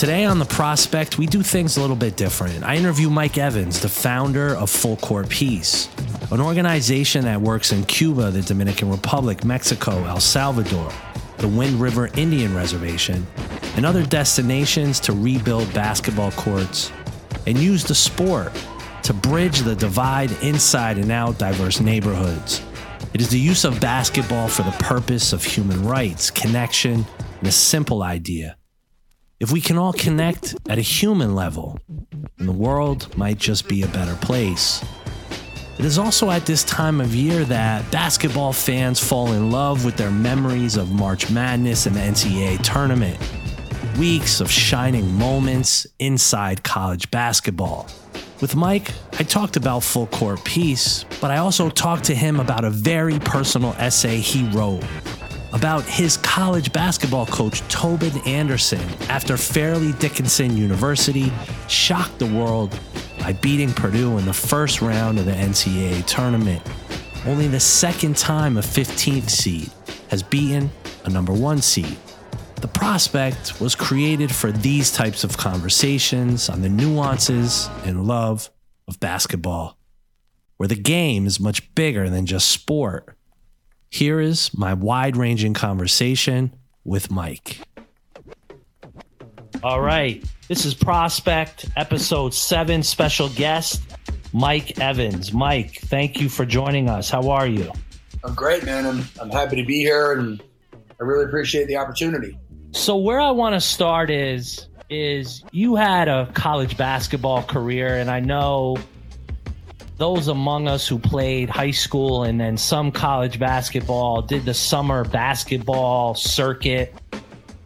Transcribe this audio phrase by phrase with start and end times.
[0.00, 2.64] Today on The Prospect, we do things a little bit different.
[2.64, 5.90] I interview Mike Evans, the founder of Full Court Peace,
[6.30, 10.90] an organization that works in Cuba, the Dominican Republic, Mexico, El Salvador,
[11.36, 13.26] the Wind River Indian Reservation,
[13.76, 16.90] and other destinations to rebuild basketball courts
[17.46, 18.52] and use the sport
[19.02, 22.62] to bridge the divide inside and out diverse neighborhoods.
[23.12, 27.04] It is the use of basketball for the purpose of human rights, connection,
[27.40, 28.56] and a simple idea
[29.40, 31.78] if we can all connect at a human level,
[32.36, 34.84] then the world might just be a better place.
[35.78, 39.96] It is also at this time of year that basketball fans fall in love with
[39.96, 43.18] their memories of March Madness and the NCAA tournament.
[43.98, 47.88] Weeks of shining moments inside college basketball.
[48.42, 52.64] With Mike, I talked about full court peace, but I also talked to him about
[52.64, 54.84] a very personal essay he wrote
[55.52, 61.32] about his college basketball coach, Tobin Anderson, after Fairleigh Dickinson University
[61.68, 62.78] shocked the world
[63.18, 66.62] by beating Purdue in the first round of the NCAA tournament.
[67.26, 69.70] Only the second time a 15th seed
[70.08, 70.70] has beaten
[71.04, 71.96] a number one seed.
[72.56, 78.50] The prospect was created for these types of conversations on the nuances and love
[78.86, 79.78] of basketball,
[80.58, 83.16] where the game is much bigger than just sport
[83.90, 87.60] here is my wide ranging conversation with Mike.
[89.62, 90.24] All right.
[90.48, 93.82] This is Prospect, episode seven, special guest,
[94.32, 95.32] Mike Evans.
[95.32, 97.10] Mike, thank you for joining us.
[97.10, 97.70] How are you?
[98.24, 98.86] I'm great, man.
[98.86, 102.38] I'm, I'm happy to be here and I really appreciate the opportunity.
[102.72, 108.10] So where I want to start is is you had a college basketball career and
[108.10, 108.76] I know
[110.00, 115.04] those among us who played high school and then some college basketball, did the summer
[115.04, 116.94] basketball circuit,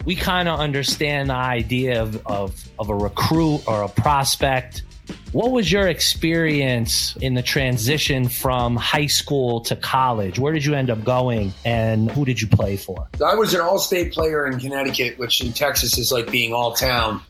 [0.04, 4.82] we kind of understand the idea of, of, of a recruit or a prospect.
[5.30, 10.36] What was your experience in the transition from high school to college?
[10.36, 13.06] Where did you end up going and who did you play for?
[13.24, 16.72] I was an all state player in Connecticut, which in Texas is like being all
[16.72, 17.20] town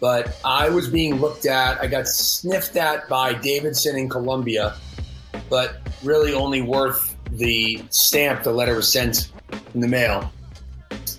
[0.00, 1.80] but I was being looked at.
[1.80, 4.74] I got sniffed at by Davidson in Columbia,
[5.48, 9.30] but really only worth the stamp the letter was sent
[9.74, 10.32] in the mail.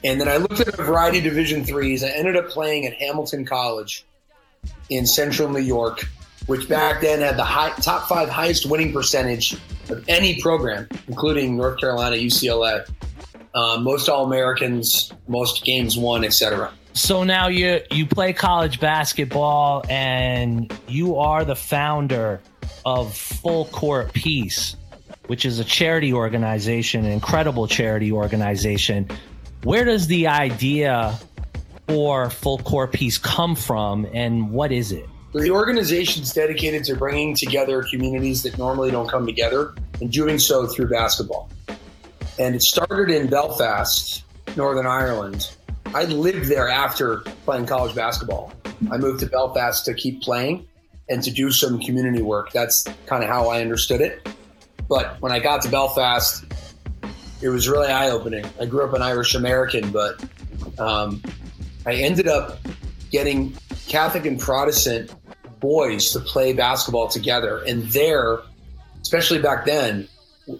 [0.03, 2.03] And then I looked at a variety of Division threes.
[2.03, 4.03] I ended up playing at Hamilton College
[4.89, 6.07] in Central New York,
[6.47, 9.53] which back then had the high, top five highest winning percentage
[9.89, 12.89] of any program, including North Carolina, UCLA.
[13.53, 16.71] Uh, most All Americans, most games won, etc.
[16.93, 22.41] So now you you play college basketball and you are the founder
[22.85, 24.75] of Full Court Peace,
[25.27, 29.07] which is a charity organization, an incredible charity organization.
[29.63, 31.17] Where does the idea
[31.87, 35.07] for Full Court Peace come from and what is it?
[35.33, 40.37] The organization is dedicated to bringing together communities that normally don't come together and doing
[40.37, 41.49] so through basketball.
[42.37, 44.25] And it started in Belfast,
[44.57, 45.55] Northern Ireland,
[45.93, 48.53] I lived there after playing college basketball.
[48.89, 50.65] I moved to Belfast to keep playing
[51.09, 52.51] and to do some community work.
[52.53, 54.27] That's kind of how I understood it.
[54.87, 56.45] But when I got to Belfast,
[57.41, 58.45] it was really eye opening.
[58.59, 60.23] I grew up an Irish American, but
[60.79, 61.21] um,
[61.85, 62.59] I ended up
[63.11, 63.53] getting
[63.87, 65.13] Catholic and Protestant
[65.59, 67.63] boys to play basketball together.
[67.67, 68.39] And there,
[69.01, 70.07] especially back then,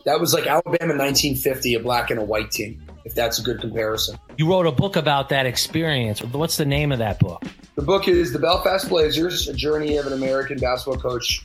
[0.03, 3.59] that was like Alabama 1950, a black and a white team if that's a good
[3.59, 4.17] comparison.
[4.37, 6.23] You wrote a book about that experience.
[6.23, 7.43] What's the name of that book?
[7.75, 11.41] The book is The Belfast Blazers A Journey of an American Basketball Coach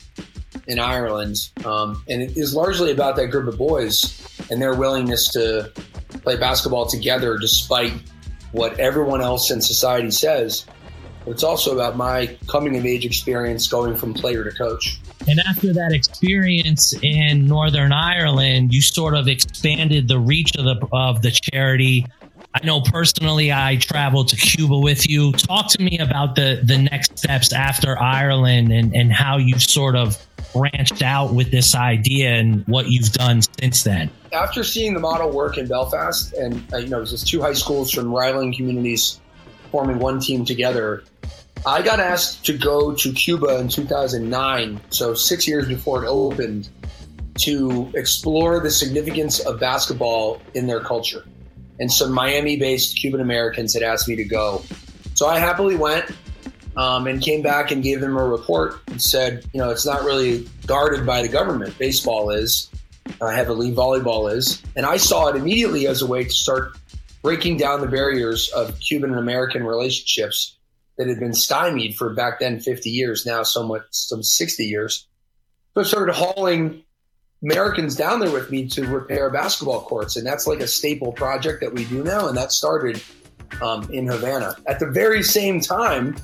[0.66, 1.50] in Ireland.
[1.64, 5.72] Um, and it is largely about that group of boys and their willingness to
[6.22, 7.92] play basketball together despite
[8.52, 10.66] what everyone else in society says.
[11.24, 15.00] But it's also about my coming of age experience going from player to coach.
[15.28, 20.86] And after that experience in Northern Ireland, you sort of expanded the reach of the
[20.92, 22.06] of the charity.
[22.54, 25.32] I know personally I traveled to Cuba with you.
[25.32, 29.96] Talk to me about the the next steps after Ireland and, and how you sort
[29.96, 30.16] of
[30.52, 34.10] branched out with this idea and what you've done since then.
[34.32, 37.42] After seeing the model work in Belfast, and uh, you know, it was just two
[37.42, 39.20] high schools from rivaling communities
[39.70, 41.04] forming one team together,
[41.66, 46.68] I got asked to go to Cuba in 2009, so six years before it opened,
[47.38, 51.26] to explore the significance of basketball in their culture.
[51.80, 54.62] And some Miami based Cuban Americans had asked me to go.
[55.14, 56.08] So I happily went
[56.76, 60.04] um, and came back and gave them a report and said, you know, it's not
[60.04, 61.76] really guarded by the government.
[61.78, 62.70] Baseball is,
[63.20, 64.62] uh, heavily, volleyball is.
[64.76, 66.78] And I saw it immediately as a way to start
[67.22, 70.55] breaking down the barriers of Cuban and American relationships
[70.98, 75.06] that had been stymied for back then 50 years, now somewhat some 60 years.
[75.74, 76.84] So I started hauling
[77.42, 81.60] Americans down there with me to repair basketball courts, and that's like a staple project
[81.60, 83.02] that we do now, and that started
[83.60, 84.56] um, in Havana.
[84.66, 86.16] At the very same time,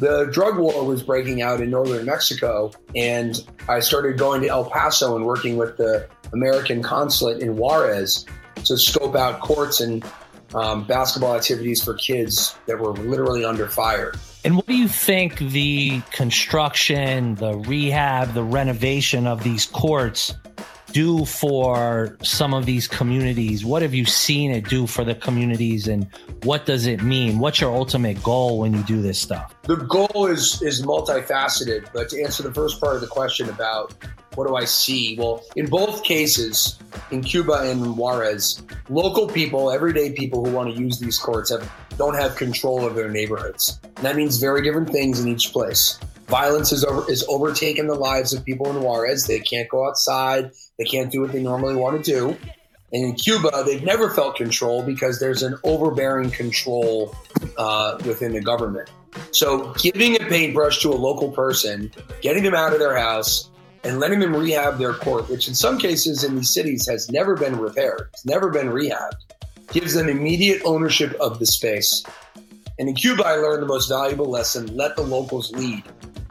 [0.00, 3.36] the drug war was breaking out in northern Mexico, and
[3.68, 8.26] I started going to El Paso and working with the American consulate in Juarez
[8.64, 10.04] to scope out courts and
[10.54, 14.12] um, basketball activities for kids that were literally under fire.
[14.44, 20.34] And what do you think the construction, the rehab, the renovation of these courts
[20.92, 23.64] do for some of these communities?
[23.64, 26.06] What have you seen it do for the communities and
[26.42, 27.38] what does it mean?
[27.38, 29.54] What's your ultimate goal when you do this stuff?
[29.62, 33.94] The goal is is multifaceted, but to answer the first part of the question about
[34.34, 35.16] what do I see?
[35.18, 36.78] Well, in both cases,
[37.10, 41.70] in Cuba and Juarez, local people, everyday people who want to use these courts have
[41.98, 43.78] don't have control of their neighborhoods.
[43.96, 45.98] And that means very different things in each place.
[46.32, 49.26] Violence is over is overtaken the lives of people in Juarez.
[49.26, 50.50] They can't go outside.
[50.78, 52.30] They can't do what they normally want to do.
[52.90, 57.14] And in Cuba, they've never felt control because there's an overbearing control
[57.58, 58.90] uh, within the government.
[59.32, 61.92] So, giving a paintbrush to a local person,
[62.22, 63.50] getting them out of their house,
[63.84, 67.36] and letting them rehab their court, which in some cases in these cities has never
[67.36, 69.20] been repaired, it's never been rehabbed,
[69.70, 72.02] gives them immediate ownership of the space.
[72.78, 75.84] And in Cuba, I learned the most valuable lesson let the locals lead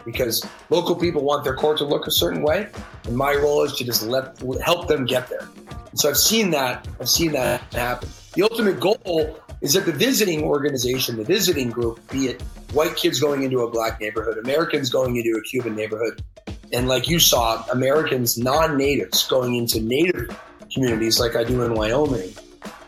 [0.06, 2.68] because local people want their court to look a certain way.
[3.06, 5.48] And my role is to just let help them get there.
[5.90, 8.10] And so I've seen that, I've seen that happen.
[8.34, 12.42] The ultimate goal is that the visiting organization, the visiting group, be it
[12.74, 16.24] white kids going into a black neighborhood, Americans going into a Cuban neighborhood,
[16.74, 20.38] and like you saw, Americans, non natives, going into native
[20.74, 22.34] communities like I do in Wyoming.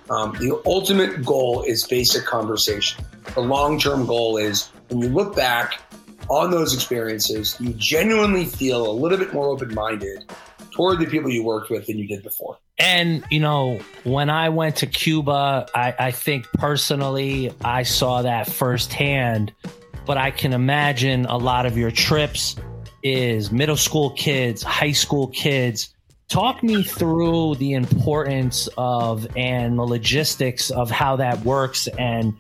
[0.10, 3.04] Um, the ultimate goal is basic conversation.
[3.34, 5.80] The long term goal is when you look back
[6.30, 10.24] on those experiences, you genuinely feel a little bit more open minded
[10.72, 12.58] toward the people you worked with than you did before.
[12.80, 18.50] And, you know, when I went to Cuba, I, I think personally I saw that
[18.50, 19.54] firsthand,
[20.06, 22.56] but I can imagine a lot of your trips
[23.04, 25.94] is middle school kids, high school kids.
[26.30, 32.34] Talk me through the importance of and the logistics of how that works and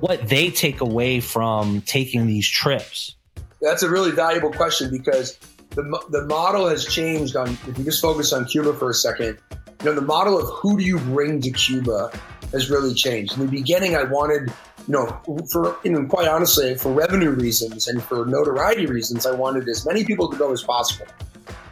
[0.00, 3.16] what they take away from taking these trips.
[3.60, 5.38] That's a really valuable question because
[5.70, 9.38] the, the model has changed on, if you just focus on Cuba for a second,
[9.50, 12.10] you know, the model of who do you bring to Cuba
[12.52, 13.36] has really changed.
[13.36, 14.52] In the beginning, I wanted
[14.88, 15.20] you know,
[15.52, 19.84] for you know, quite honestly, for revenue reasons and for notoriety reasons, I wanted as
[19.84, 21.06] many people to go as possible.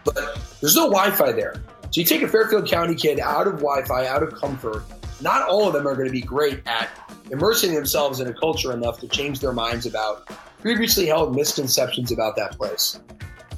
[0.05, 4.06] But there's no Wi-Fi there, so you take a Fairfield County kid out of Wi-Fi,
[4.06, 4.84] out of comfort.
[5.21, 6.91] Not all of them are going to be great at
[7.31, 10.29] immersing themselves in a culture enough to change their minds about
[10.61, 13.01] previously held misconceptions about that place.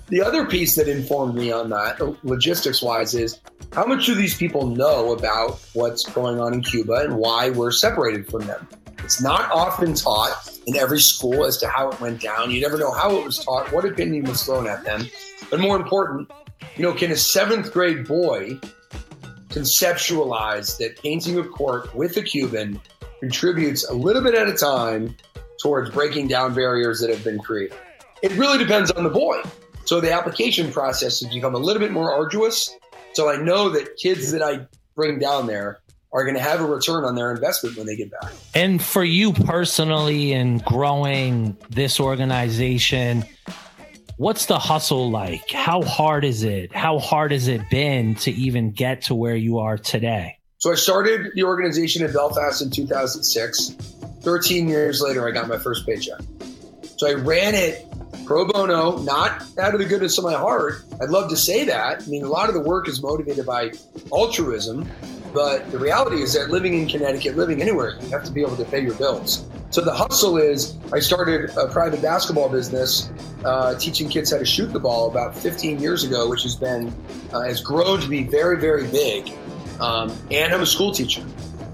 [0.09, 3.41] The other piece that informed me on that, uh, logistics wise, is
[3.73, 7.73] how much do these people know about what's going on in Cuba and why we're
[7.73, 8.67] separated from them?
[9.05, 12.51] It's not often taught in every school as to how it went down.
[12.51, 15.07] You never know how it was taught, what opinion was thrown at them.
[15.51, 16.31] But more important,
[16.77, 18.59] you know, can a seventh grade boy
[19.49, 22.81] conceptualize that painting a court with a Cuban
[23.21, 25.15] contributes a little bit at a time
[25.61, 27.77] towards breaking down barriers that have been created?
[28.23, 29.43] It really depends on the boy.
[29.85, 32.77] So the application process has become a little bit more arduous.
[33.15, 35.81] So I know that kids that I bring down there
[36.13, 38.33] are going to have a return on their investment when they get back.
[38.55, 43.25] And for you personally, in growing this organization,
[44.19, 45.51] what's the hustle like?
[45.51, 46.75] How hard is it?
[46.75, 50.39] How hard has it been to even get to where you are today?
[50.59, 53.71] So I started the organization in Belfast in 2006.
[54.21, 56.21] 13 years later, I got my first paycheck.
[56.97, 57.87] So I ran it
[58.27, 60.83] pro bono, not out of the goodness of my heart.
[61.01, 62.03] I'd love to say that.
[62.03, 63.71] I mean, a lot of the work is motivated by
[64.11, 64.91] altruism,
[65.33, 68.57] but the reality is that living in Connecticut, living anywhere, you have to be able
[68.57, 69.47] to pay your bills.
[69.71, 73.11] So the hustle is I started a private basketball business
[73.45, 76.93] uh, teaching kids how to shoot the ball about 15 years ago, which has been
[77.33, 79.31] uh, has grown to be very very big.
[79.79, 81.23] Um, and I'm a school teacher,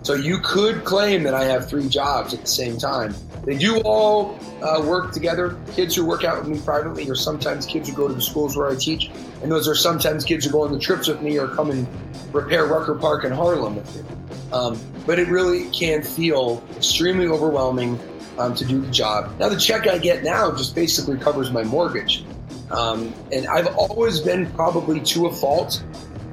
[0.02, 3.14] so you could claim that I have three jobs at the same time.
[3.44, 5.56] They do all uh, work together.
[5.74, 8.56] Kids who work out with me privately, or sometimes kids who go to the schools
[8.56, 9.10] where I teach,
[9.42, 11.86] and those are sometimes kids who go on the trips with me or come and
[12.34, 14.13] repair Rucker Park in Harlem with me.
[14.54, 17.98] Um, but it really can feel extremely overwhelming
[18.38, 19.36] um, to do the job.
[19.40, 22.24] Now, the check I get now just basically covers my mortgage.
[22.70, 25.82] Um, and I've always been probably to a fault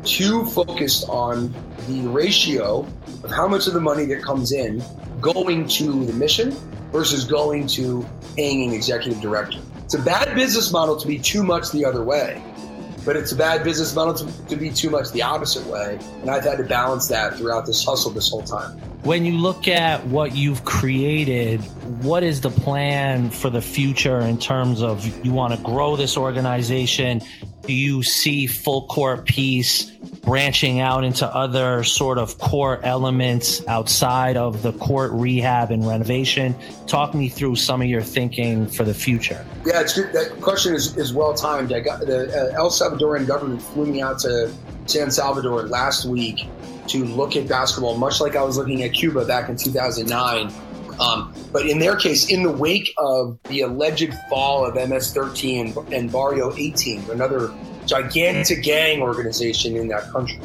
[0.03, 1.53] too focused on
[1.87, 2.87] the ratio
[3.23, 4.83] of how much of the money that comes in
[5.19, 6.51] going to the mission
[6.91, 9.59] versus going to paying an executive director.
[9.83, 12.41] It's a bad business model to be too much the other way,
[13.05, 15.99] but it's a bad business model to, to be too much the opposite way.
[16.21, 18.77] And I've had to balance that throughout this hustle this whole time.
[19.03, 21.59] When you look at what you've created,
[22.03, 26.17] what is the plan for the future in terms of you want to grow this
[26.17, 27.21] organization?
[27.65, 29.91] Do you see full court peace
[30.21, 36.55] branching out into other sort of core elements outside of the court rehab and renovation?
[36.87, 39.45] Talk me through some of your thinking for the future.
[39.65, 40.13] Yeah, it's good.
[40.13, 41.73] That question is, is well timed.
[41.73, 44.53] I got the uh, El Salvadoran government flew me out to
[44.85, 46.47] San Salvador last week
[46.87, 50.51] to look at basketball, much like I was looking at Cuba back in 2009.
[50.99, 55.93] Um, but in their case, in the wake of the alleged fall of MS-13 and,
[55.93, 57.53] and Barrio 18, another
[57.85, 60.39] gigantic gang organization in that country,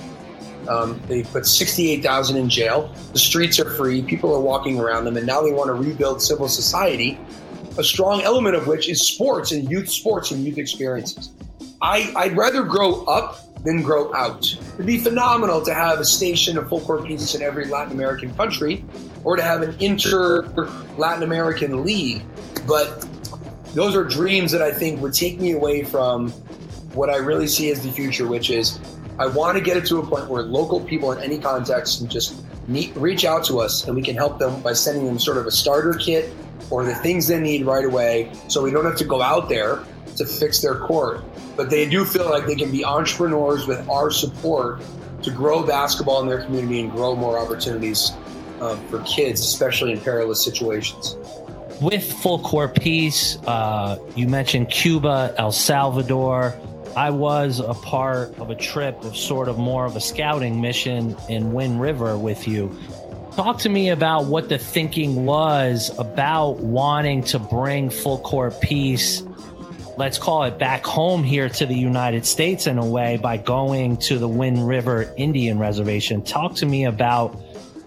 [0.68, 2.92] um, they put 68,000 in jail.
[3.12, 4.02] The streets are free.
[4.02, 7.18] People are walking around them, and now they want to rebuild civil society.
[7.78, 11.30] A strong element of which is sports and youth sports and youth experiences.
[11.82, 14.46] I, I'd rather grow up then grow out.
[14.74, 18.32] It'd be phenomenal to have a station of full court peace in every Latin American
[18.34, 18.84] country
[19.26, 20.42] or to have an inter
[20.96, 22.22] Latin American league.
[22.66, 23.04] But
[23.74, 26.30] those are dreams that I think would take me away from
[26.94, 28.78] what I really see as the future, which is
[29.18, 32.08] I want to get it to a point where local people in any context can
[32.08, 35.38] just meet, reach out to us and we can help them by sending them sort
[35.38, 36.32] of a starter kit
[36.70, 39.80] or the things they need right away so we don't have to go out there
[40.16, 41.22] to fix their court
[41.56, 44.80] but they do feel like they can be entrepreneurs with our support
[45.22, 48.12] to grow basketball in their community and grow more opportunities
[48.60, 51.16] um, for kids, especially in perilous situations.
[51.80, 56.54] With full court peace, uh, you mentioned Cuba, El Salvador.
[56.96, 61.14] I was a part of a trip of sort of more of a scouting mission
[61.28, 62.74] in Wind River with you.
[63.32, 69.22] Talk to me about what the thinking was about wanting to bring full court peace
[69.96, 73.96] let's call it back home here to the United States in a way by going
[73.96, 76.22] to the Wind River Indian Reservation.
[76.22, 77.38] Talk to me about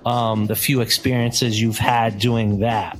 [0.05, 2.99] um, the few experiences you've had doing that.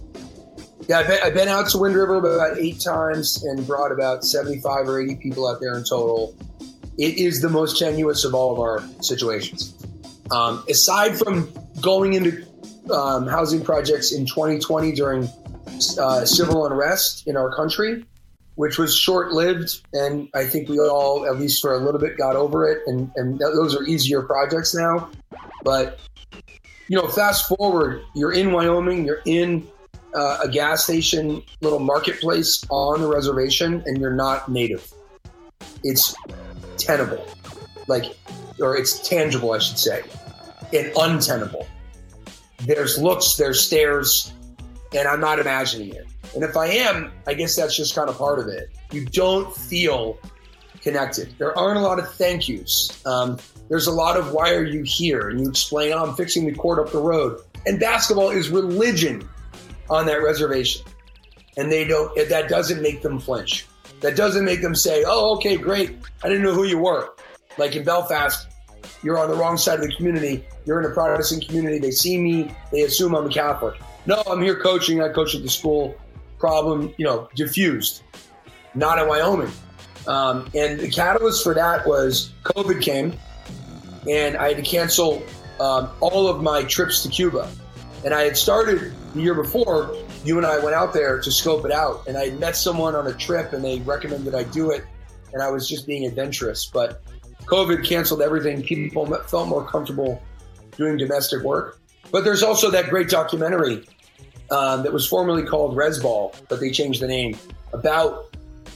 [0.88, 5.00] Yeah, I've been, out to Wind River about eight times and brought about 75 or
[5.00, 6.36] 80 people out there in total.
[6.98, 9.76] It is the most tenuous of all of our situations.
[10.32, 12.44] Um, aside from going into
[12.92, 15.30] um, housing projects in 2020 during
[16.00, 18.04] uh, civil unrest in our country,
[18.56, 19.82] which was short lived.
[19.94, 22.82] And I think we all, at least for a little bit, got over it.
[22.88, 25.12] And, and those are easier projects now.
[25.64, 26.00] But,
[26.90, 29.66] you know, fast forward, you're in Wyoming, you're in
[30.16, 34.92] uh, a gas station, little marketplace on the reservation, and you're not native.
[35.84, 36.16] It's
[36.78, 37.26] tenable,
[37.88, 38.06] like,
[38.60, 40.04] or it's tangible, I should say,
[40.74, 41.68] and untenable.
[42.66, 44.34] There's looks, there's stares,
[44.94, 46.08] and I'm not imagining it.
[46.34, 48.70] And if I am, I guess that's just kind of part of it.
[48.92, 50.18] You don't feel
[50.82, 51.36] connected.
[51.38, 53.06] There aren't a lot of thank yous.
[53.06, 53.38] Um,
[53.70, 55.30] there's a lot of why are you here?
[55.30, 57.40] And you explain, oh, I'm fixing the court up the road.
[57.66, 59.28] And basketball is religion
[59.90, 60.86] on that reservation.
[61.58, 63.68] And they don't, that doesn't make them flinch.
[64.02, 65.98] That doesn't make them say, oh, okay, great.
[66.24, 67.14] I didn't know who you were.
[67.58, 68.48] Like in Belfast,
[69.04, 70.46] you're on the wrong side of the community.
[70.66, 71.80] You're in a Protestant community.
[71.80, 73.80] They see me, they assume I'm a Catholic.
[74.06, 75.02] No, I'm here coaching.
[75.02, 75.96] I coach at the school
[76.40, 78.04] problem, you know, diffused.
[78.74, 79.52] Not in Wyoming.
[80.08, 83.14] Um, and the catalyst for that was COVID came,
[84.08, 85.24] and I had to cancel
[85.60, 87.50] um, all of my trips to Cuba.
[88.06, 89.96] And I had started the year before.
[90.24, 93.08] You and I went out there to scope it out, and I met someone on
[93.08, 94.86] a trip, and they recommended I do it,
[95.34, 96.66] and I was just being adventurous.
[96.66, 97.02] But
[97.46, 98.62] COVID canceled everything.
[98.62, 100.22] People felt more comfortable
[100.78, 101.80] doing domestic work.
[102.12, 103.86] But there's also that great documentary
[104.52, 107.38] um, that was formerly called Resball, but they changed the name
[107.74, 108.36] about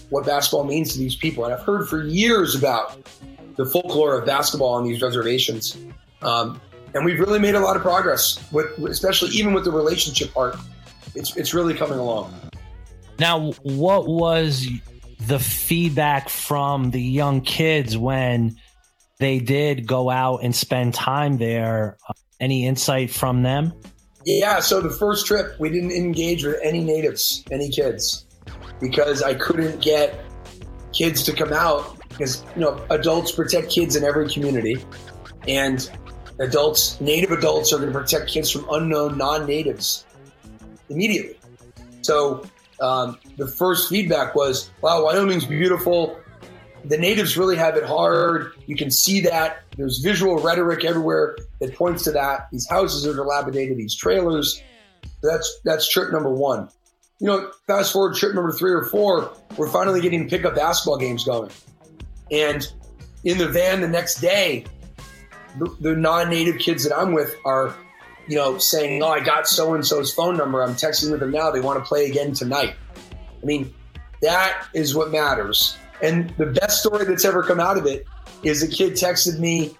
[0.10, 1.46] what basketball means to these people.
[1.46, 2.98] And I've heard for years about
[3.56, 5.78] the folklore of basketball on these reservations.
[6.22, 6.60] Um,
[6.94, 10.56] and we've really made a lot of progress, with, especially even with the relationship part.
[11.16, 12.34] It's, it's really coming along.
[13.20, 14.68] Now, what was
[15.28, 18.58] the feedback from the young kids when
[19.20, 21.98] they did go out and spend time there?
[22.40, 23.74] Any insight from them?
[24.26, 28.26] Yeah, so the first trip, we didn't engage with any natives, any kids,
[28.82, 30.26] because I couldn't get
[30.94, 34.84] kids to come out because, you know, adults protect kids in every community.
[35.48, 35.90] And
[36.40, 40.06] adults, native adults are going to protect kids from unknown non natives
[40.90, 41.38] immediately.
[42.02, 42.46] So
[42.80, 46.18] um, the first feedback was, wow, Wyoming's beautiful
[46.86, 48.54] the natives really have it hard.
[48.66, 49.64] You can see that.
[49.78, 52.48] There's visual rhetoric everywhere that points to that.
[52.52, 54.62] These houses are dilapidated, these trailers.
[55.22, 56.70] That's that's trip number one.
[57.20, 61.24] You know, fast forward trip number three or four, we're finally getting pickup basketball games
[61.24, 61.52] going.
[62.34, 62.68] And
[63.24, 64.66] in the van the next day,
[65.60, 67.76] the, the non-native kids that I'm with are,
[68.28, 70.62] you know, saying, "Oh, I got so and so's phone number.
[70.62, 71.52] I'm texting with them now.
[71.52, 72.76] They want to play again tonight."
[73.42, 73.74] I mean,
[74.22, 75.78] that is what matters.
[76.02, 78.06] And the best story that's ever come out of it
[78.42, 79.78] is a kid texted me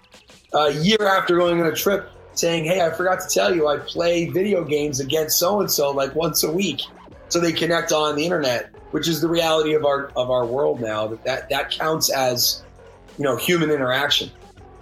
[0.52, 3.78] a year after going on a trip saying, Hey, I forgot to tell you, I
[3.78, 6.82] play video games against so and so like once a week.
[7.28, 10.80] So they connect on the internet, which is the reality of our of our world
[10.80, 11.08] now.
[11.08, 12.62] That that, that counts as,
[13.18, 14.30] you know, human interaction.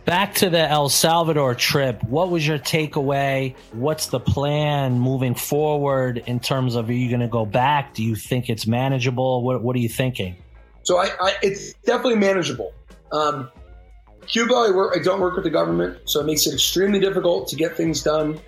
[0.05, 3.55] Back to the El Salvador trip, what was your takeaway?
[3.73, 7.95] What's the plan moving forward in terms of are you going to go back?
[7.95, 9.43] Do you think it's manageable?
[9.43, 10.37] What, what are you thinking?
[10.83, 12.75] So I, I it's definitely manageable.
[13.13, 13.51] Um,
[14.27, 17.49] Cuba, I, work, I don't work with the government, so it makes it extremely difficult
[17.49, 18.39] to get things done.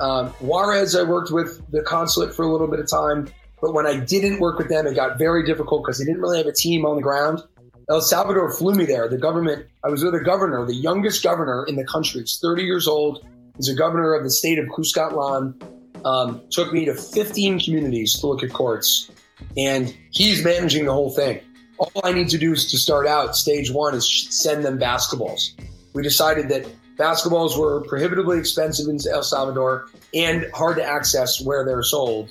[0.00, 3.28] Um, Juarez, I worked with the consulate for a little bit of time,
[3.60, 6.38] but when I didn't work with them, it got very difficult because they didn't really
[6.38, 7.42] have a team on the ground.
[7.88, 9.08] El Salvador flew me there.
[9.08, 12.20] The government, I was with a governor, the youngest governor in the country.
[12.20, 13.26] He's 30 years old.
[13.56, 15.60] He's a governor of the state of Cuscatlan.
[16.04, 19.10] Um, took me to 15 communities to look at courts,
[19.56, 21.40] and he's managing the whole thing
[21.80, 23.34] all I need to do is to start out.
[23.34, 25.52] Stage one is send them basketballs.
[25.94, 31.64] We decided that basketballs were prohibitively expensive in El Salvador and hard to access where
[31.64, 32.30] they're sold.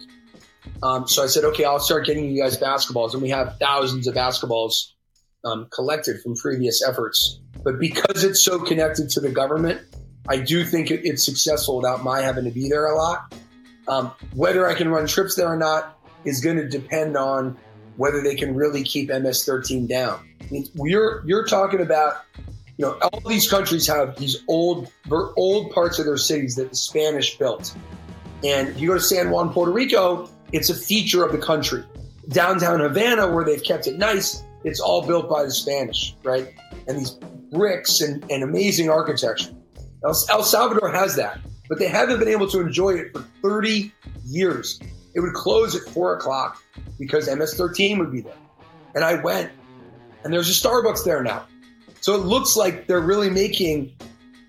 [0.82, 3.14] Um, so I said, okay, I'll start getting you guys basketballs.
[3.14, 4.92] And we have thousands of basketballs
[5.44, 7.40] um, collected from previous efforts.
[7.64, 9.82] But because it's so connected to the government,
[10.28, 13.34] I do think it, it's successful without my having to be there a lot.
[13.88, 17.58] Um, whether I can run trips there or not is going to depend on
[17.98, 20.26] whether they can really keep MS-13 down.
[20.42, 22.22] I mean, you're you're talking about,
[22.78, 26.76] you know, all these countries have these old old parts of their cities that the
[26.76, 27.76] Spanish built,
[28.44, 31.84] and if you go to San Juan, Puerto Rico, it's a feature of the country.
[32.30, 36.54] Downtown Havana, where they've kept it nice, it's all built by the Spanish, right?
[36.88, 37.12] And these
[37.52, 39.52] bricks and, and amazing architecture.
[40.04, 43.92] El, El Salvador has that, but they haven't been able to enjoy it for 30
[44.26, 44.80] years.
[45.16, 46.62] It would close at four o'clock
[47.00, 48.34] because MS-13 would be there.
[48.96, 49.52] And I went,
[50.24, 51.46] and there's a Starbucks there now.
[52.02, 53.96] So it looks like they're really making,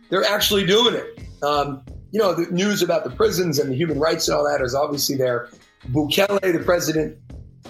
[0.09, 1.19] they're actually doing it.
[1.43, 1.83] Um,
[2.13, 4.75] you know, the news about the prisons and the human rights and all that is
[4.75, 5.49] obviously there.
[5.89, 7.19] Bukele, the president,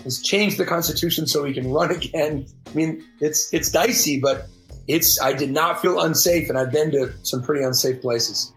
[0.04, 2.46] has changed the constitution so he can run again.
[2.66, 4.48] I mean, it's it's dicey, but
[4.88, 8.52] it's I did not feel unsafe, and I've been to some pretty unsafe places.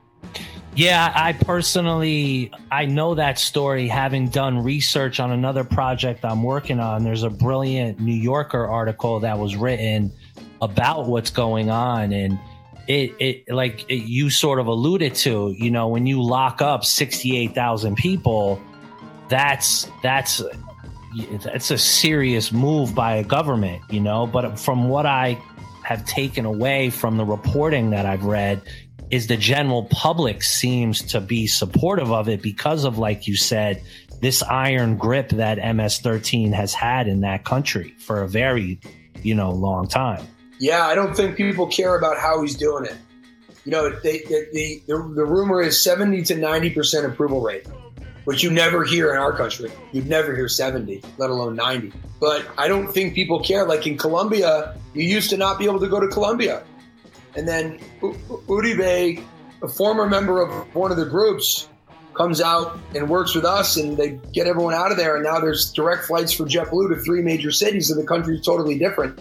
[0.76, 6.80] Yeah, I personally I know that story having done research on another project I'm working
[6.80, 7.04] on.
[7.04, 10.12] There's a brilliant New Yorker article that was written
[10.62, 12.40] about what's going on and
[12.88, 16.84] it it like it, you sort of alluded to, you know, when you lock up
[16.84, 18.62] 68,000 people,
[19.34, 20.44] that's that's
[21.16, 25.40] it's a serious move by a government, you know, but from what I
[25.84, 28.62] have taken away from the reporting that I've read
[29.10, 33.82] is the general public seems to be supportive of it because of, like you said,
[34.22, 38.80] this iron grip that MS-13 has had in that country for a very,
[39.24, 40.28] you know, long time.
[40.60, 42.98] Yeah, I don't think people care about how he's doing it.
[43.66, 47.66] You know, they, they, the, the, the rumor is 70 to 90% approval rate,
[48.26, 49.72] which you never hear in our country.
[49.92, 51.92] You'd never hear 70, let alone 90.
[52.20, 53.66] But I don't think people care.
[53.66, 56.64] Like in Colombia, you used to not be able to go to Colombia
[57.36, 59.24] and then Uribe,
[59.62, 61.70] a former member of one of the groups,
[62.14, 65.16] comes out and works with us, and they get everyone out of there.
[65.16, 68.78] And now there's direct flights for JetBlue to three major cities, and the country's totally
[68.78, 69.20] different.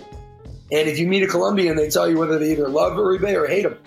[0.71, 3.47] And if you meet a Colombian, they tell you whether they either love Uribe or
[3.47, 3.79] hate him.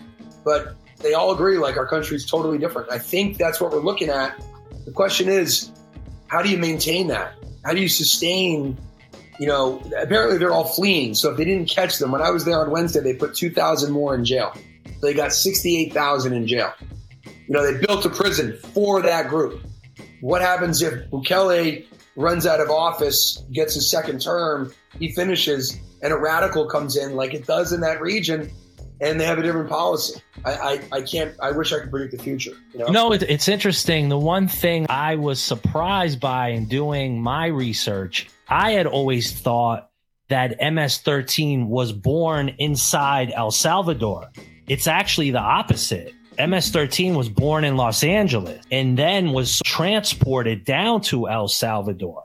[0.43, 2.91] But they all agree, like, our country's totally different.
[2.91, 4.43] I think that's what we're looking at.
[4.86, 5.71] The question is,
[6.28, 7.34] how do you maintain that?
[7.63, 8.78] How do you sustain
[9.39, 11.13] you know, apparently they're all fleeing.
[11.13, 13.91] So if they didn't catch them, when I was there on Wednesday, they put 2,000
[13.91, 14.56] more in jail.
[15.02, 16.74] They got 68,000 in jail.
[17.26, 19.62] You know, they built a prison for that group.
[20.21, 26.13] What happens if Bukele runs out of office, gets a second term, he finishes, and
[26.13, 28.52] a radical comes in like it does in that region?
[29.01, 30.21] And they have a different policy.
[30.43, 31.36] I, I, I, can't.
[31.41, 32.53] I wish I could predict the future.
[32.73, 32.86] You know?
[32.88, 34.10] No, it, it's interesting.
[34.10, 39.89] The one thing I was surprised by in doing my research, I had always thought
[40.29, 44.29] that MS-13 was born inside El Salvador.
[44.67, 46.13] It's actually the opposite.
[46.38, 52.24] MS-13 was born in Los Angeles and then was transported down to El Salvador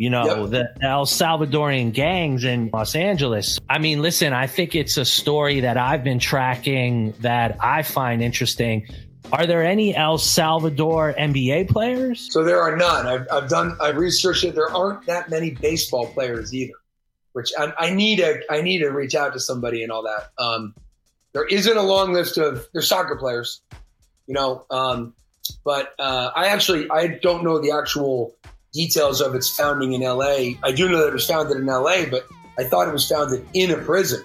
[0.00, 0.50] you know, yep.
[0.80, 3.58] the El Salvadorian gangs in Los Angeles.
[3.68, 8.22] I mean, listen, I think it's a story that I've been tracking that I find
[8.22, 8.88] interesting.
[9.30, 12.32] Are there any El Salvador NBA players?
[12.32, 13.06] So there are none.
[13.06, 13.76] I've, I've done.
[13.78, 14.54] I've researched it.
[14.54, 16.72] There aren't that many baseball players either,
[17.32, 18.40] which I, I need to.
[18.48, 20.30] I need to reach out to somebody and all that.
[20.42, 20.74] Um,
[21.34, 22.66] there isn't a long list of.
[22.72, 23.60] There's soccer players,
[24.26, 24.64] you know.
[24.70, 25.12] Um,
[25.62, 28.34] but uh, I actually I don't know the actual
[28.72, 30.58] details of its founding in L.A.
[30.62, 32.26] I do know that it was founded in L.A., but
[32.58, 34.24] I thought it was founded in a prison,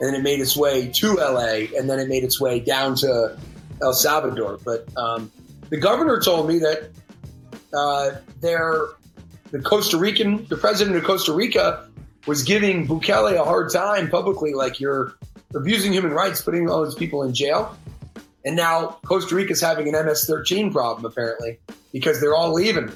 [0.00, 1.74] and then it made its way to L.A.
[1.76, 3.38] and then it made its way down to
[3.80, 4.58] El Salvador.
[4.64, 5.30] But um,
[5.70, 6.90] the governor told me that
[7.72, 11.88] uh, the Costa Rican, the president of Costa Rica,
[12.26, 15.14] was giving Bukele a hard time publicly, like you're
[15.54, 17.76] abusing human rights, putting all these people in jail.
[18.44, 21.58] And now Costa Rica's having an MS-13 problem apparently
[21.92, 22.90] because they're all leaving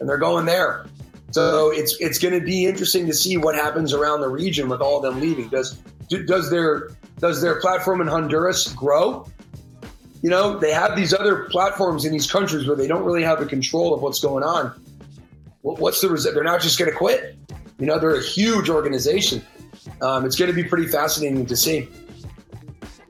[0.00, 0.86] and they're going there.
[1.30, 4.80] So it's it's going to be interesting to see what happens around the region with
[4.80, 5.48] all of them leaving.
[5.48, 5.78] Does
[6.26, 9.26] does their does their platform in Honduras grow?
[10.22, 13.38] You know, they have these other platforms in these countries where they don't really have
[13.38, 14.72] the control of what's going on.
[15.62, 16.34] What's the result?
[16.34, 17.36] They're not just going to quit.
[17.78, 19.44] You know, they're a huge organization.
[20.00, 21.88] Um, it's going to be pretty fascinating to see.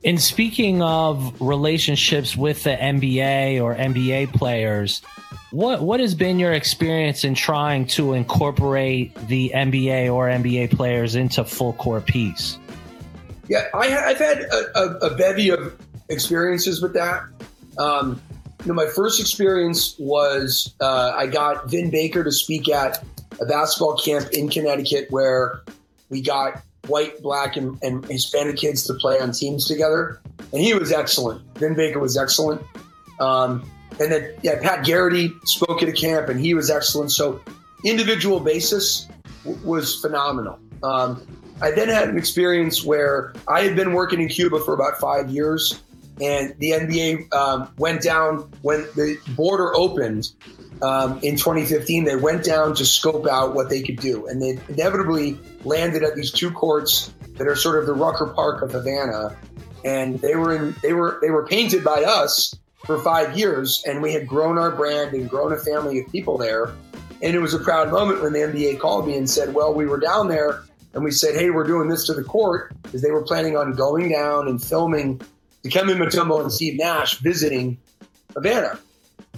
[0.03, 5.03] In speaking of relationships with the NBA or NBA players,
[5.51, 11.15] what what has been your experience in trying to incorporate the NBA or NBA players
[11.15, 12.59] into full court peace?
[13.49, 15.75] Yeah, I, have had a, a, a, bevy of
[16.11, 17.25] experiences with that.
[17.79, 18.21] Um,
[18.63, 23.03] you know, my first experience was uh, I got Vin Baker to speak at
[23.41, 25.63] a basketball camp in Connecticut where
[26.11, 30.21] we got white, black, and, and Hispanic kids to play on teams together,
[30.53, 31.43] and he was excellent.
[31.59, 32.61] Vin Baker was excellent.
[33.19, 33.69] Um,
[34.01, 37.13] and then yeah, Pat Garrity spoke at a camp, and he was excellent.
[37.13, 37.41] So
[37.85, 39.09] individual basis
[39.45, 40.59] w- was phenomenal.
[40.83, 41.27] Um,
[41.61, 45.31] I then had an experience where I had been working in Cuba for about five
[45.31, 45.83] years,
[46.21, 50.31] and the NBA um, went down when the border opened
[50.83, 52.05] um, in 2015.
[52.05, 56.15] They went down to scope out what they could do, and they inevitably landed at
[56.15, 59.37] these two courts that are sort of the Rucker Park of Havana,
[59.85, 62.55] and they were in they were they were painted by us
[62.89, 66.39] for five years, and we had grown our brand and grown a family of people
[66.39, 66.73] there.
[67.21, 69.85] And it was a proud moment when the NBA called me and said, "Well, we
[69.85, 70.63] were down there."
[70.95, 73.75] And we said, hey, we're doing this to the court because they were planning on
[73.75, 75.21] going down and filming
[75.63, 77.77] Dikembe Mutombo and Steve Nash visiting
[78.35, 78.79] Havana.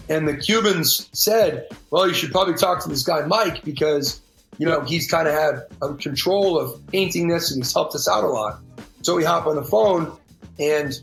[0.08, 4.20] And the Cubans said, well, you should probably talk to this guy, Mike, because,
[4.58, 8.08] you know, he's kind of had a control of painting this and he's helped us
[8.08, 8.60] out a lot.
[9.02, 10.16] So we hop on the phone
[10.58, 10.94] and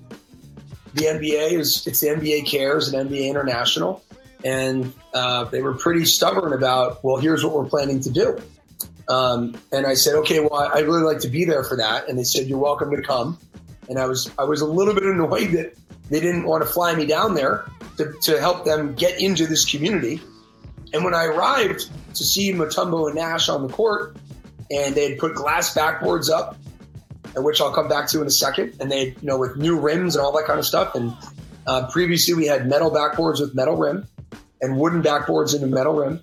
[0.98, 4.04] the NBA is, it's the NBA Cares and NBA International.
[4.44, 8.40] And uh, they were pretty stubborn about, well, here's what we're planning to do.
[9.10, 12.08] Um, and I said, okay, well, I'd really like to be there for that.
[12.08, 13.40] And they said, you're welcome to come
[13.90, 15.74] and I was I was a little bit annoyed that
[16.10, 17.66] they didn't want to fly me down there
[17.98, 20.22] to, to help them get into this community.
[20.94, 24.16] And when I arrived to see Mutombo and Nash on the court,
[24.72, 26.58] and they had put glass backboards up,
[27.44, 30.16] which I'll come back to in a second, and they, you know, with new rims
[30.16, 30.96] and all that kind of stuff.
[30.96, 31.14] And
[31.66, 34.08] uh, previously we had metal backboards with metal rim
[34.62, 36.22] and wooden backboards in the metal rim.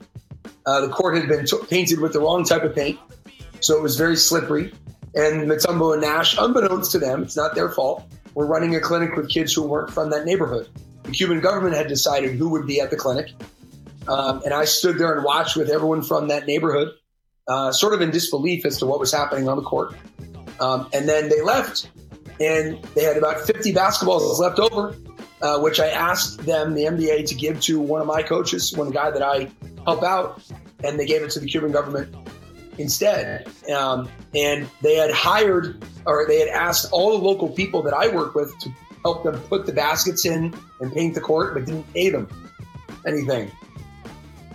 [0.66, 2.98] Uh, the court had been t- painted with the wrong type of paint,
[3.60, 4.72] so it was very slippery
[5.14, 9.14] and Mutombo and Nash, unbeknownst to them, it's not their fault, were running a clinic
[9.14, 10.68] with kids who weren't from that neighborhood.
[11.04, 13.30] The Cuban government had decided who would be at the clinic.
[14.08, 16.88] Um, and I stood there and watched with everyone from that neighborhood,
[17.46, 19.94] uh, sort of in disbelief as to what was happening on the court.
[20.60, 21.90] Um, and then they left,
[22.40, 24.96] and they had about 50 basketballs left over,
[25.42, 28.90] uh, which I asked them, the NBA, to give to one of my coaches, one
[28.90, 29.50] guy that I
[29.84, 30.42] help out,
[30.82, 32.14] and they gave it to the Cuban government
[32.78, 33.48] instead.
[33.74, 38.08] Um, and they had hired or they had asked all the local people that I
[38.08, 38.70] work with to
[39.04, 42.28] help them put the baskets in and paint the court, but didn't pay them
[43.06, 43.50] anything.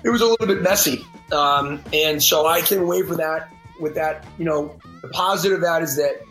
[0.03, 1.05] It was a little bit messy.
[1.31, 5.61] Um, and so I came away from that with that, you know, the positive of
[5.63, 6.21] that is that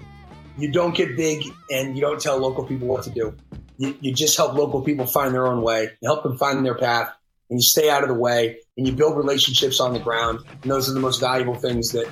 [0.59, 3.35] you don't get big and you don't tell local people what to do.
[3.77, 5.91] You, you just help local people find their own way.
[6.01, 7.13] You help them find their path
[7.49, 10.41] and you stay out of the way and you build relationships on the ground.
[10.63, 12.07] And those are the most valuable things that,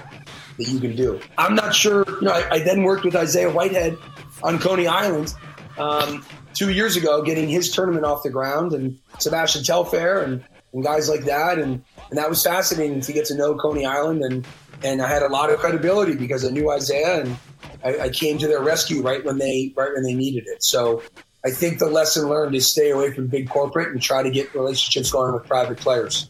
[0.58, 1.20] that you can do.
[1.36, 3.98] I'm not sure, you know, I, I then worked with Isaiah Whitehead
[4.44, 5.34] on Coney Island
[5.76, 10.84] um, two years ago, getting his tournament off the ground and Sebastian Telfair and, and
[10.84, 11.58] guys like that.
[11.58, 14.22] And, and that was fascinating to get to know Coney Island.
[14.22, 14.46] And,
[14.82, 17.36] and I had a lot of credibility because I knew Isaiah and
[17.84, 20.62] I, I came to their rescue right when they, right when they needed it.
[20.62, 21.02] So
[21.44, 24.54] I think the lesson learned is stay away from big corporate and try to get
[24.54, 26.28] relationships going with private players.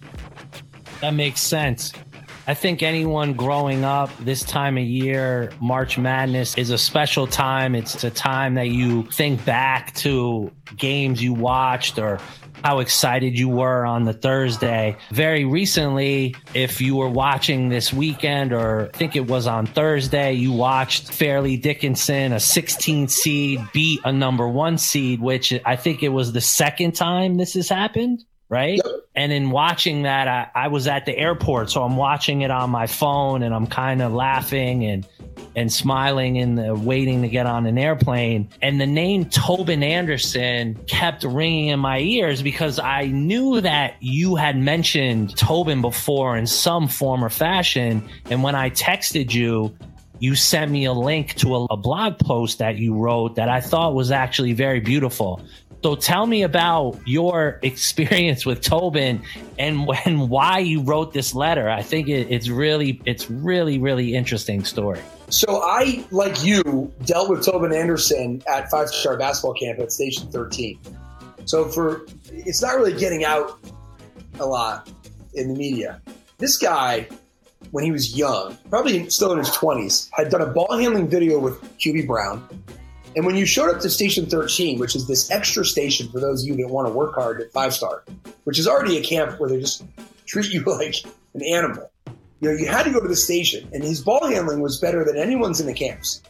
[1.01, 1.93] That makes sense.
[2.49, 7.75] I think anyone growing up this time of year, March Madness is a special time.
[7.75, 12.21] It's a time that you think back to games you watched or
[12.63, 14.97] how excited you were on the Thursday.
[15.11, 20.35] Very recently, if you were watching this weekend, or I think it was on Thursday,
[20.35, 26.05] you watched Fairleigh Dickinson, a 16 seed, beat a number one seed, which I think
[26.05, 28.81] it was the second time this has happened right?
[28.85, 28.95] Yep.
[29.15, 32.71] And in watching that, I, I, was at the airport, so I'm watching it on
[32.71, 35.07] my phone, and I'm kind of laughing and
[35.55, 38.49] and smiling and waiting to get on an airplane.
[38.61, 44.37] And the name Tobin Anderson kept ringing in my ears because I knew that you
[44.37, 48.07] had mentioned Tobin before in some form or fashion.
[48.31, 49.75] And when I texted you,
[50.19, 53.61] you sent me a link to a, a blog post that you wrote that I
[53.61, 55.41] thought was actually very beautiful.
[55.87, 59.23] So tell me about your experience with Tobin
[59.57, 61.71] and when why you wrote this letter.
[61.71, 65.01] I think it, it's really it's really really interesting story.
[65.29, 70.27] So I, like you, dealt with Tobin Anderson at Five Star Basketball Camp at Station
[70.33, 70.77] 13.
[71.45, 73.57] So for it's not really getting out
[74.41, 74.91] a lot
[75.35, 76.03] in the media.
[76.39, 77.07] This guy,
[77.71, 81.39] when he was young, probably still in his 20s, had done a ball handling video
[81.39, 82.45] with Hubie Brown
[83.17, 86.43] and when you showed up to Station 13, which is this extra station for those
[86.43, 88.05] of you that want to work hard at Five Star,
[88.45, 89.85] which is already a camp where they just
[90.27, 90.97] treat you like
[91.35, 91.91] an animal,
[92.41, 95.03] you know, you had to go to the station, and his ball handling was better
[95.03, 96.23] than anyone's in the camps.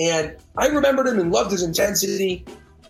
[0.00, 2.44] And I remembered him and loved his intensity.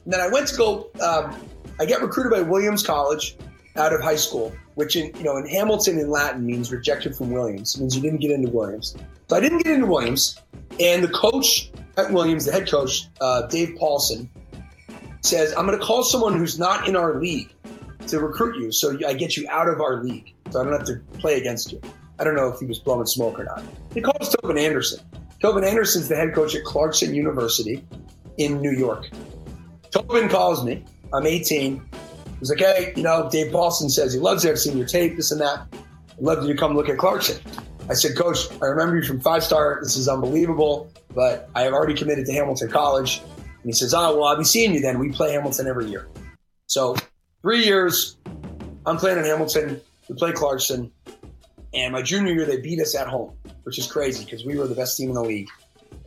[0.05, 0.91] And then I went to go.
[1.01, 1.37] Um,
[1.79, 3.37] I get recruited by Williams College
[3.77, 7.31] out of high school, which in you know in Hamilton in Latin means rejected from
[7.31, 7.75] Williams.
[7.75, 8.97] It means you didn't get into Williams.
[9.29, 10.41] So I didn't get into Williams,
[10.81, 14.29] and the coach at Williams, the head coach, uh, Dave Paulsen,
[15.21, 17.53] says, I'm going to call someone who's not in our league
[18.09, 20.87] to recruit you so I get you out of our league so I don't have
[20.87, 21.81] to play against you.
[22.19, 23.63] I don't know if he was blowing smoke or not.
[23.93, 25.01] He calls Tobin Anderson.
[25.41, 27.85] Tobin Anderson's the head coach at Clarkson University
[28.39, 29.11] in New York.
[29.91, 30.85] Tobin calls me.
[31.13, 31.83] I'm 18.
[32.39, 34.51] He's like, hey, you know, Dave Paulsen says he loves you.
[34.51, 35.67] I've seen your tape, this and that.
[35.73, 37.39] I'd love you to come look at Clarkson.
[37.89, 39.79] I said, Coach, I remember you from five star.
[39.83, 43.21] This is unbelievable, but I have already committed to Hamilton College.
[43.21, 44.99] And he says, Oh, well, I'll be seeing you then.
[44.99, 46.09] We play Hamilton every year.
[46.67, 46.97] So,
[47.43, 48.17] three years,
[48.85, 49.81] I'm playing in Hamilton.
[50.09, 50.91] We play Clarkson.
[51.75, 53.33] And my junior year, they beat us at home,
[53.65, 55.49] which is crazy because we were the best team in the league.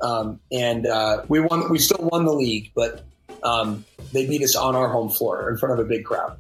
[0.02, 1.70] Um, and uh, we won.
[1.70, 3.04] We still won the league, but
[3.44, 6.38] um, they beat us on our home floor in front of a big crowd.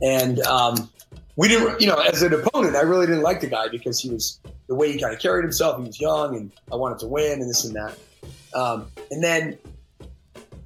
[0.00, 0.90] And um,
[1.36, 4.10] we didn't, you know, as an opponent, I really didn't like the guy because he
[4.10, 5.80] was the way he kind of carried himself.
[5.80, 7.98] He was young, and I wanted to win, and this and that.
[8.54, 9.58] Um, and then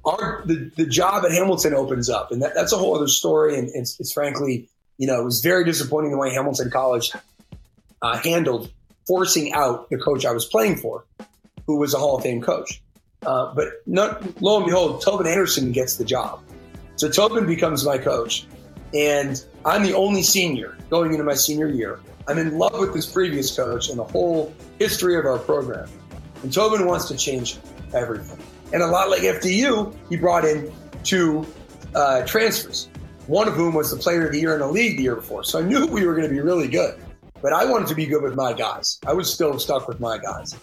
[0.03, 3.57] our the, the job at Hamilton opens up, and that, that's a whole other story.
[3.57, 7.11] And it's, it's, frankly, you know, it was very disappointing the way Hamilton College
[8.01, 8.71] uh, handled
[9.07, 11.05] forcing out the coach I was playing for,
[11.65, 12.81] who was a Hall of Fame coach.
[13.25, 16.41] Uh, but not, lo and behold, Tobin Anderson gets the job.
[16.97, 18.45] So Tobin becomes my coach,
[18.93, 21.99] and I'm the only senior going into my senior year.
[22.27, 25.89] I'm in love with this previous coach and the whole history of our program.
[26.43, 27.57] And Tobin wants to change
[27.93, 28.37] everything.
[28.73, 30.71] And a lot like FDU, he brought in
[31.03, 31.45] two
[31.95, 32.89] uh, transfers,
[33.27, 35.43] one of whom was the player of the year in the league the year before.
[35.43, 36.99] So I knew we were going to be really good.
[37.41, 38.99] But I wanted to be good with my guys.
[39.05, 40.55] I was still stuck with my guys.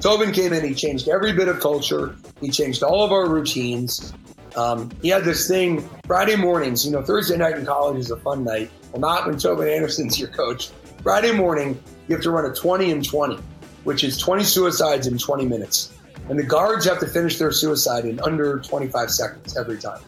[0.00, 4.12] Tobin came in, he changed every bit of culture, he changed all of our routines.
[4.58, 8.16] Um, he had this thing Friday mornings, you know, Thursday night in college is a
[8.16, 8.72] fun night.
[8.90, 10.70] Well, not when Tobin Anderson's your coach.
[11.04, 13.38] Friday morning, you have to run a 20 and 20,
[13.84, 15.92] which is 20 suicides in 20 minutes.
[16.28, 20.00] And the guards have to finish their suicide in under 25 seconds every time.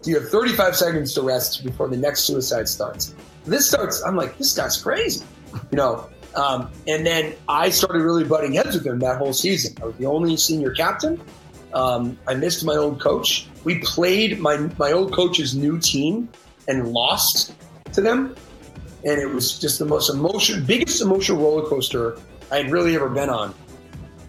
[0.00, 3.14] So you have 35 seconds to rest before the next suicide starts.
[3.44, 5.24] This starts, I'm like, this guy's crazy,
[5.70, 6.10] you know.
[6.34, 9.76] Um, and then I started really butting heads with him that whole season.
[9.80, 11.20] I was the only senior captain.
[11.72, 13.46] Um, I missed my old coach.
[13.64, 16.28] We played my my old coach's new team
[16.68, 17.54] and lost
[17.92, 18.34] to them
[19.04, 22.18] and it was just the most emotional, biggest emotional roller coaster
[22.50, 23.54] I had really ever been on.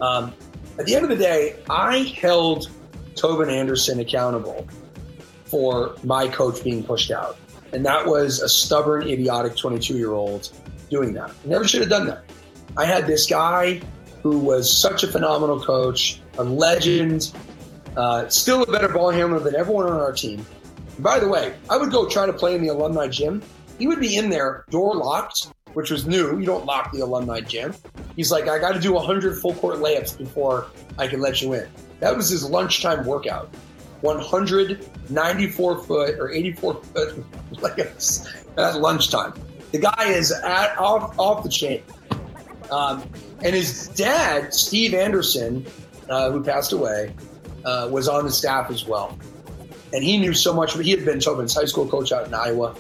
[0.02, 0.34] Um,
[0.80, 2.70] at the end of the day, I held
[3.16, 4.68] Tobin Anderson accountable
[5.46, 7.38] for my coach being pushed out,
[7.72, 10.52] and that was a stubborn, idiotic 22 year old
[10.90, 11.32] doing that.
[11.46, 12.24] never should have done that.
[12.76, 13.82] I had this guy
[14.24, 17.32] who was such a phenomenal coach, a legend,
[17.98, 20.46] uh, still a better ball handler than everyone on our team.
[21.00, 23.42] By the way, I would go try to play in the alumni gym
[23.78, 26.40] he would be in there, door locked, which was new.
[26.40, 27.74] You don't lock the alumni gym.
[28.16, 31.54] He's like, I got to do 100 full court layups before I can let you
[31.54, 31.68] in.
[32.00, 33.54] That was his lunchtime workout.
[34.02, 39.34] 194 foot or 84 foot layups at lunchtime.
[39.72, 41.82] The guy is at off off the chain.
[42.70, 43.04] Um,
[43.42, 45.66] and his dad, Steve Anderson,
[46.10, 47.14] uh, who passed away,
[47.66, 49.18] uh, was on the staff as well.
[49.94, 50.74] And he knew so much.
[50.74, 52.76] He had been Tobin's high school coach out in Iowa.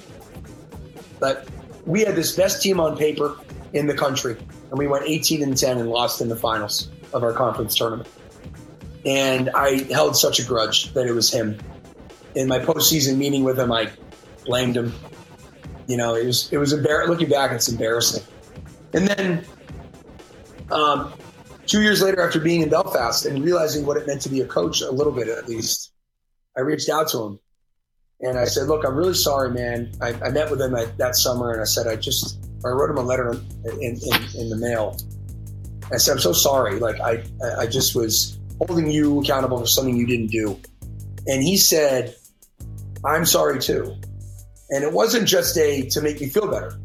[1.19, 1.48] But
[1.86, 3.38] we had this best team on paper
[3.74, 4.36] in the country.
[4.69, 8.10] And we went 18 and 10 and lost in the finals of our conference tournament.
[9.06, 11.60] And I held such a grudge that it was him.
[12.36, 13.91] In my postseason meeting with him, I
[14.46, 14.93] blamed him.
[15.88, 17.12] You know, it was it was embarrassing.
[17.12, 18.24] Looking back, it's embarrassing.
[18.93, 19.46] And then
[20.72, 21.13] um,
[21.65, 24.45] two years later, after being in Belfast and realizing what it meant to be a
[24.45, 25.91] coach, a little bit at least,
[26.58, 27.39] I reached out to him
[28.23, 29.91] and I said, "Look, I'm really sorry, man.
[30.02, 32.89] I, I met with him at, that summer, and I said I just I wrote
[32.89, 33.97] him a letter in, in,
[34.36, 34.97] in the mail.
[35.91, 36.80] I said, I'm so sorry.
[36.80, 37.23] Like I
[37.58, 40.60] I just was holding you accountable for something you didn't do."
[41.28, 42.15] And he said,
[43.06, 43.95] "I'm sorry too."
[44.69, 46.80] And it wasn't just a to make me feel better.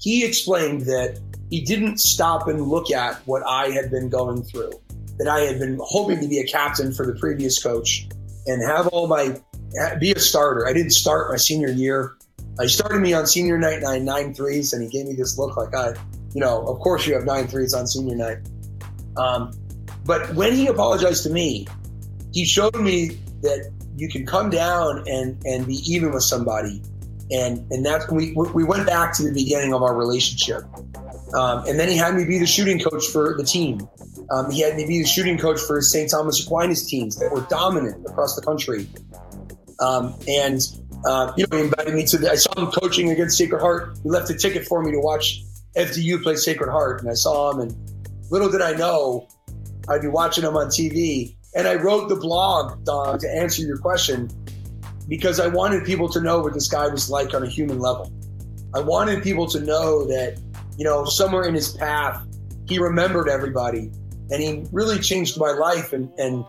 [0.00, 4.72] He explained that he didn't stop and look at what I had been going through,
[5.18, 8.08] that I had been hoping to be a captain for the previous coach
[8.46, 9.40] and have all my
[9.98, 10.66] be a starter.
[10.66, 12.16] I didn't start my senior year.
[12.60, 15.56] He started me on senior night nine nine threes, and he gave me this look
[15.56, 15.94] like I,
[16.34, 18.38] you know, of course you have nine threes on senior night.
[19.16, 19.52] Um,
[20.04, 21.66] but when he apologized to me,
[22.32, 26.82] he showed me that you can come down and and be even with somebody,
[27.30, 30.64] and and that's we we went back to the beginning of our relationship.
[31.34, 33.88] Um, and then he had me be the shooting coach for the team.
[34.30, 36.10] Um, he had me be the shooting coach for St.
[36.10, 38.88] Thomas Aquinas teams that were dominant across the country.
[39.78, 40.60] Um, and
[41.06, 42.18] uh, you know, he invited me to.
[42.18, 43.98] The, I saw him coaching against Sacred Heart.
[44.02, 45.42] He left a ticket for me to watch
[45.76, 47.60] FDU play Sacred Heart, and I saw him.
[47.60, 47.76] And
[48.30, 49.28] little did I know,
[49.88, 51.36] I'd be watching him on TV.
[51.54, 54.30] And I wrote the blog uh, to answer your question
[55.08, 58.12] because I wanted people to know what this guy was like on a human level.
[58.72, 60.38] I wanted people to know that,
[60.80, 62.26] you know, somewhere in his path,
[62.66, 63.90] he remembered everybody,
[64.30, 65.92] and he really changed my life.
[65.92, 66.42] And and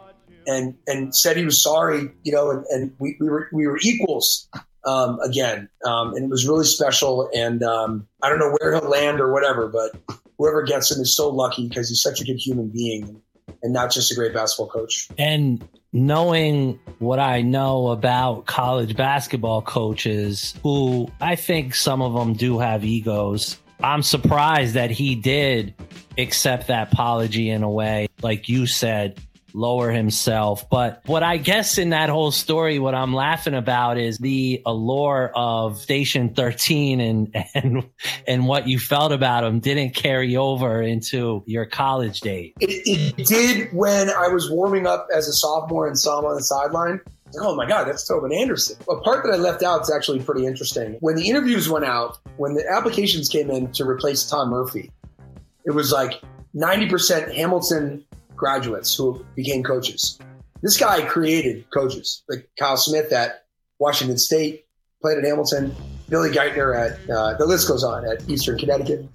[0.48, 3.78] and and said he was sorry, you know, and, and we, we were we were
[3.84, 4.48] equals
[4.86, 7.30] um, again, um, and it was really special.
[7.36, 9.92] And um, I don't know where he'll land or whatever, but
[10.38, 13.22] whoever gets him is so lucky because he's such a good human being
[13.62, 15.10] and not just a great basketball coach.
[15.18, 22.34] And knowing what I know about college basketball coaches, who I think some of them
[22.34, 23.58] do have egos.
[23.84, 25.74] I'm surprised that he did
[26.18, 29.20] accept that apology in a way, like you said,
[29.54, 30.70] lower himself.
[30.70, 35.32] But what I guess in that whole story, what I'm laughing about is the allure
[35.36, 37.90] of Station 13 and, and,
[38.28, 42.54] and what you felt about him didn't carry over into your college days.
[42.60, 46.36] It, it did when I was warming up as a sophomore and saw him on
[46.36, 47.02] the sideline.
[47.40, 48.78] Oh my God, that's Tobin Anderson.
[48.90, 50.98] A part that I left out is actually pretty interesting.
[51.00, 54.92] When the interviews went out, when the applications came in to replace Tom Murphy,
[55.66, 56.22] it was like
[56.56, 58.04] 90% Hamilton
[58.36, 60.20] graduates who became coaches.
[60.62, 63.46] This guy created coaches like Kyle Smith at
[63.80, 64.66] Washington State,
[65.02, 65.76] played at Hamilton,
[66.10, 69.08] Billy Geithner at, uh, the list goes on, at Eastern Connecticut.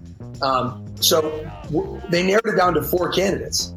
[0.42, 1.22] Um, so
[1.64, 3.72] w- they narrowed it down to four candidates.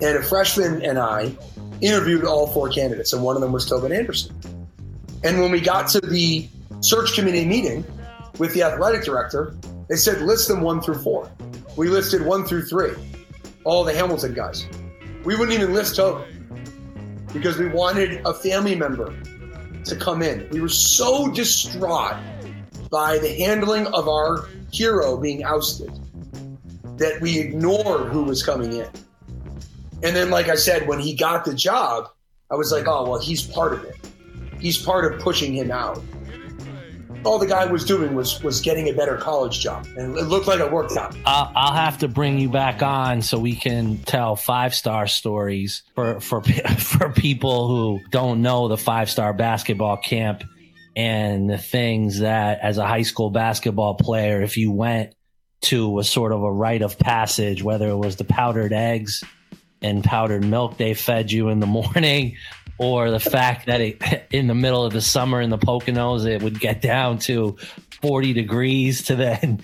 [0.00, 1.36] And a freshman and I
[1.80, 4.34] interviewed all four candidates, and one of them was Tobin Anderson.
[5.24, 6.48] And when we got to the
[6.80, 7.84] search committee meeting
[8.38, 9.54] with the athletic director,
[9.88, 11.30] they said list them one through four.
[11.76, 12.92] We listed one through three,
[13.64, 14.66] all the Hamilton guys.
[15.24, 16.28] We wouldn't even list Tobin
[17.32, 19.14] because we wanted a family member
[19.84, 20.48] to come in.
[20.50, 22.16] We were so distraught
[22.90, 25.92] by the handling of our hero being ousted
[26.98, 28.88] that we ignored who was coming in.
[30.02, 32.08] And then, like I said, when he got the job,
[32.50, 33.96] I was like, oh, well, he's part of it.
[34.58, 36.02] He's part of pushing him out
[37.24, 40.46] all the guy was doing was was getting a better college job, and it looked
[40.46, 41.16] like it worked out.
[41.24, 46.20] I'll, have to bring you back on so we can tell five star stories for
[46.20, 46.42] for
[46.78, 50.44] for people who don't know the five star basketball camp
[50.94, 55.14] and the things that as a high school basketball player, if you went
[55.62, 59.22] to was sort of a rite of passage, whether it was the powdered eggs
[59.82, 62.36] and powdered milk they fed you in the morning
[62.78, 66.42] or the fact that it, in the middle of the summer in the Poconos, it
[66.42, 67.56] would get down to
[68.00, 69.60] 40 degrees to then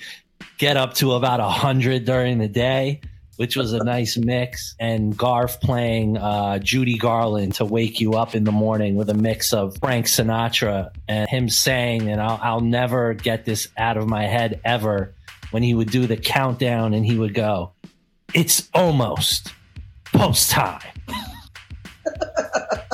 [0.58, 3.00] get up to about 100 during the day,
[3.36, 4.76] which was a nice mix.
[4.78, 9.14] And Garf playing uh, Judy Garland to wake you up in the morning with a
[9.14, 14.06] mix of Frank Sinatra and him saying, and I'll, I'll never get this out of
[14.08, 15.14] my head ever,
[15.50, 17.72] when he would do the countdown and he would go,
[18.34, 19.52] It's almost
[20.12, 20.80] post time.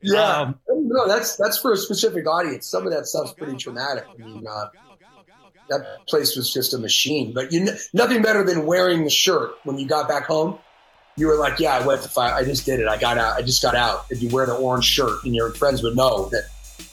[0.00, 2.66] Yeah, um, no, that's that's for a specific audience.
[2.66, 4.04] Some of that stuff's pretty traumatic.
[4.08, 4.66] I mean, uh,
[5.70, 7.32] that place was just a machine.
[7.32, 10.58] But you, nothing better than wearing the shirt when you got back home.
[11.16, 12.32] You were like, "Yeah, I went to fight.
[12.32, 12.86] I just did it.
[12.86, 13.36] I got out.
[13.36, 16.28] I just got out." If you wear the orange shirt, and your friends would know
[16.28, 16.44] that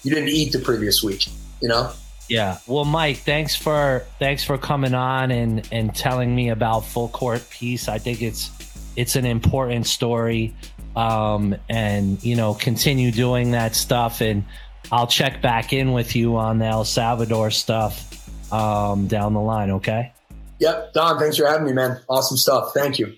[0.01, 1.27] you didn't eat the previous week.
[1.61, 1.91] You know.
[2.27, 2.57] Yeah.
[2.65, 7.47] Well, Mike, thanks for thanks for coming on and and telling me about Full Court
[7.51, 7.87] Peace.
[7.87, 8.49] I think it's
[8.95, 10.55] it's an important story.
[10.95, 14.45] Um, and you know, continue doing that stuff and
[14.91, 19.71] I'll check back in with you on the El Salvador stuff um, down the line.
[19.71, 20.13] Okay.
[20.59, 20.93] Yep.
[20.93, 21.99] Don, thanks for having me, man.
[22.07, 22.71] Awesome stuff.
[22.73, 23.15] Thank you.